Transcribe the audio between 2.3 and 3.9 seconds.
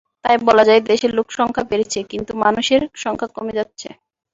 মানুষের সংখ্যা কমে যাচ্ছে।